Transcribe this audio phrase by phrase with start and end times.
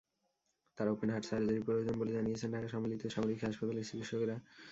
[0.77, 4.35] তার open heart সার্জারির প্রয়োজন বলে জানিয়েছেন ঢাকার সম্মিলিত সামরিক হাসপাতালের চিকিৎসকেরা।